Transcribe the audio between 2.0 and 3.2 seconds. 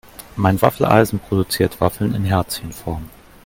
in Herzchenform.